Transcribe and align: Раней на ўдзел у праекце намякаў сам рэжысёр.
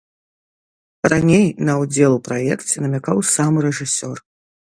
Раней 1.13 1.45
на 1.67 1.73
ўдзел 1.81 2.11
у 2.17 2.23
праекце 2.29 2.75
намякаў 2.87 3.17
сам 3.35 3.53
рэжысёр. 3.69 4.17